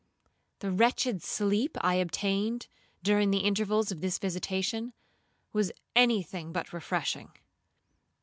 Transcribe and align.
The 0.61 0.71
wretched 0.71 1.21
sleep 1.21 1.77
I 1.81 1.93
obtained, 1.93 2.65
during 3.03 3.29
the 3.29 3.41
intervals 3.45 3.91
of 3.91 4.01
this 4.01 4.17
visitation, 4.17 4.93
was 5.53 5.71
any 5.95 6.23
thing 6.23 6.51
but 6.51 6.73
refreshing. 6.73 7.33